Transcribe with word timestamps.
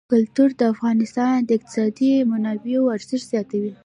کلتور 0.11 0.49
د 0.59 0.61
افغانستان 0.73 1.35
د 1.43 1.49
اقتصادي 1.57 2.11
منابعو 2.31 2.91
ارزښت 2.97 3.25
زیاتوي. 3.33 3.73